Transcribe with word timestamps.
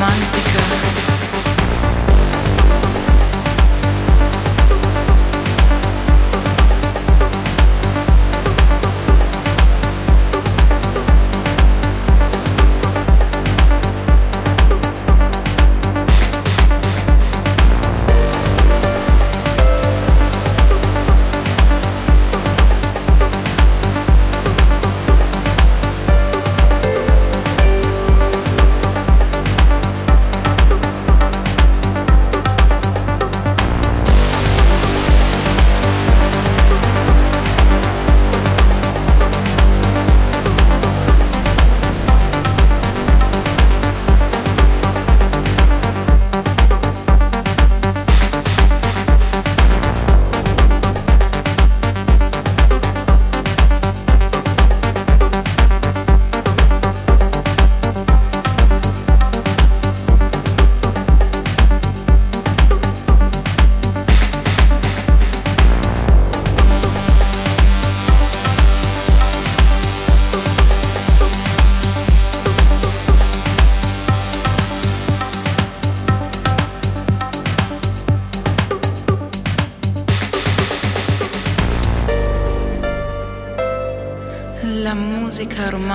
romantica. 0.00 1.29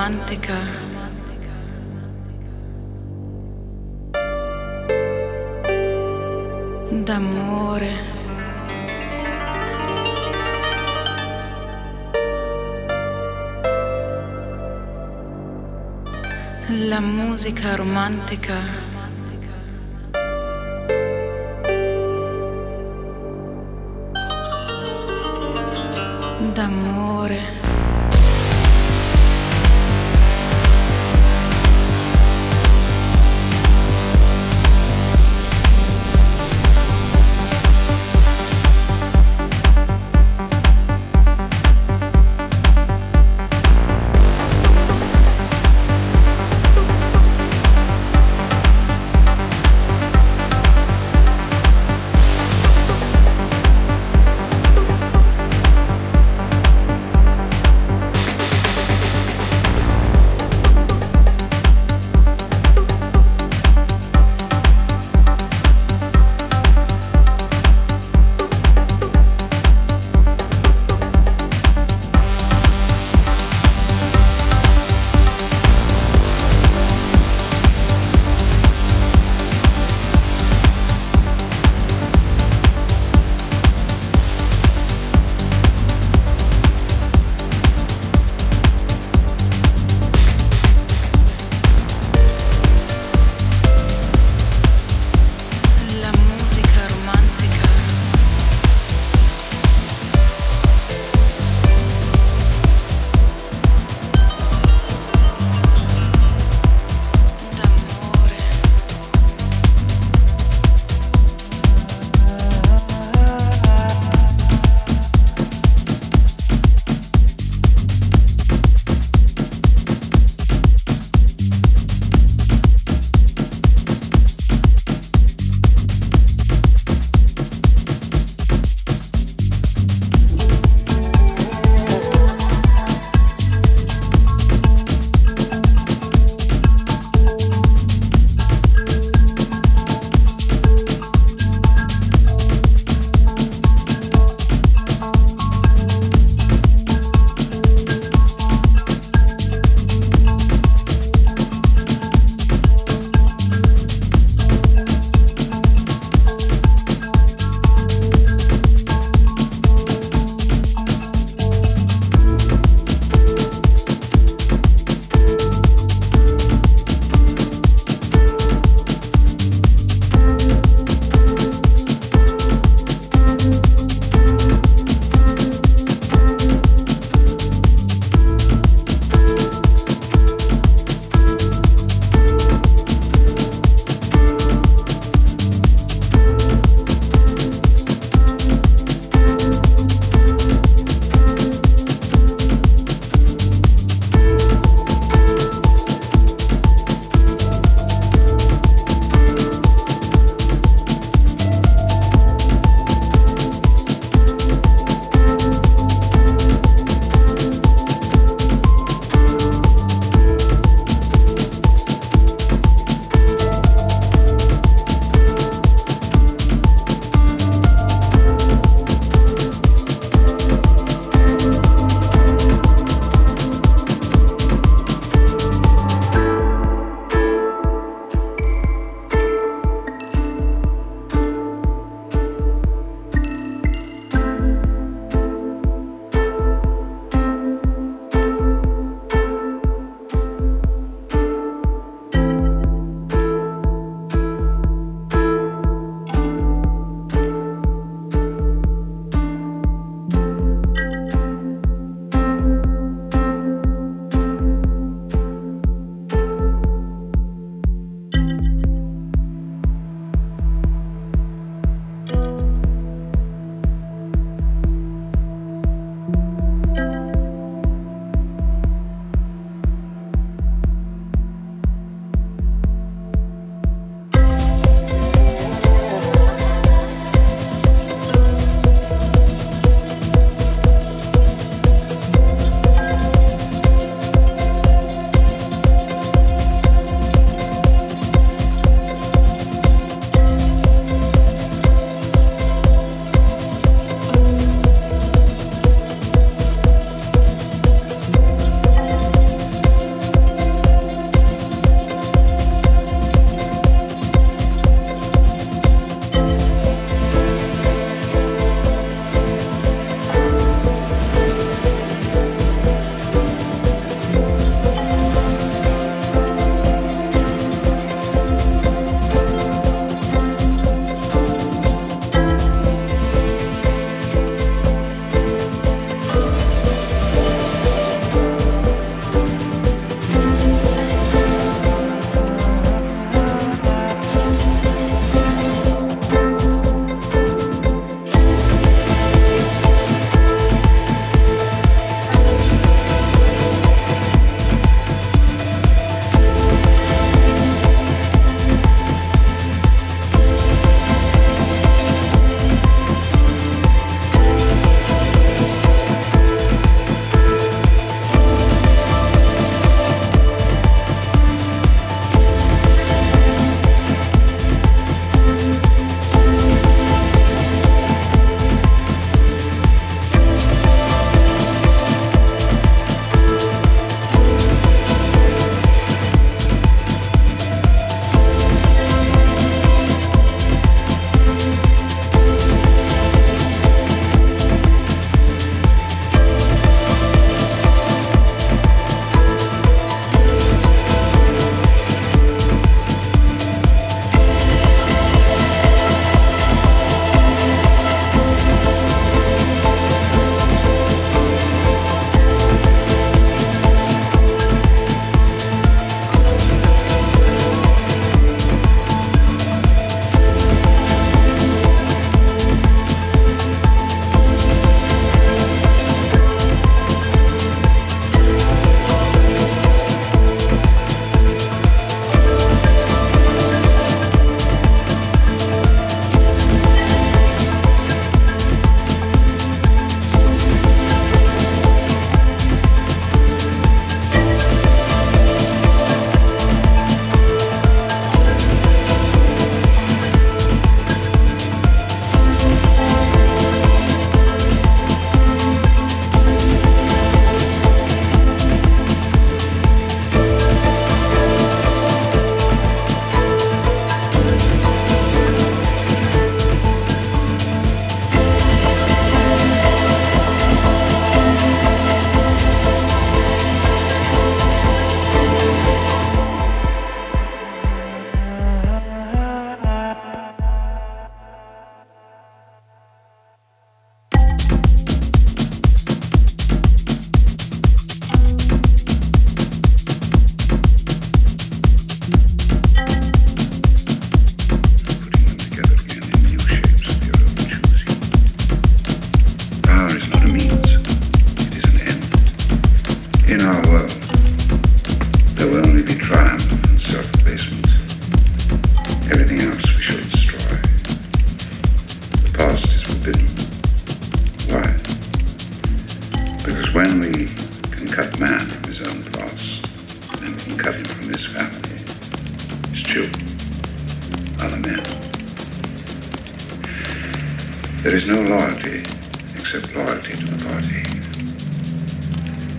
Romantica. 0.06 0.56
D'amore. 7.02 7.94
La 16.68 17.00
musica 17.00 17.74
romantica. 17.74 18.85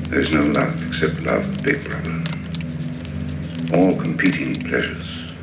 There's 0.10 0.34
no 0.34 0.42
love 0.42 0.88
except 0.88 1.22
love, 1.24 1.64
big 1.64 1.84
brother. 1.84 2.12
All 3.76 3.96
competing 4.02 4.64
pleasures 4.68 5.36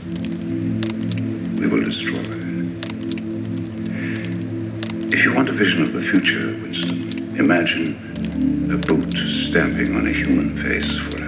we 1.59 1.69
will 1.69 1.85
destroy. 1.85 2.19
If 5.13 5.25
you 5.25 5.33
want 5.33 5.49
a 5.49 5.53
vision 5.53 5.83
of 5.83 5.93
the 5.93 6.03
future, 6.03 6.47
Winston, 6.61 7.37
imagine 7.39 8.71
a 8.73 8.77
boot 8.77 9.17
stamping 9.17 9.95
on 9.95 10.09
a 10.09 10.13
human 10.13 10.61
face 10.63 10.99
for 10.99 11.24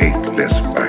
hate 0.00 0.14
this 0.34 0.79